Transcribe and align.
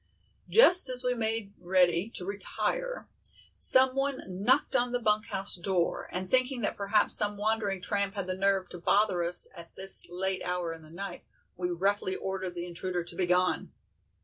Just 0.49 0.89
as 0.89 1.03
we 1.03 1.13
made 1.13 1.53
ready 1.59 2.09
to 2.15 2.25
retire 2.25 3.07
someone 3.53 4.23
knocked 4.27 4.75
on 4.75 4.93
the 4.93 4.99
bunk 4.99 5.27
house 5.27 5.55
door, 5.57 6.09
and 6.11 6.27
thinking 6.27 6.61
that 6.61 6.75
perhaps 6.75 7.13
some 7.13 7.37
wandering 7.37 7.83
tramp 7.83 8.15
had 8.15 8.25
the 8.25 8.33
nerve 8.33 8.67
to 8.69 8.79
bother 8.79 9.23
us 9.23 9.47
at 9.55 9.75
this 9.75 10.09
late 10.09 10.41
hour 10.43 10.73
in 10.73 10.81
the 10.81 10.89
night, 10.89 11.23
we 11.55 11.69
roughly 11.69 12.15
ordered 12.15 12.55
the 12.55 12.65
intruder 12.65 13.03
to 13.03 13.15
be 13.15 13.27
gone. 13.27 13.71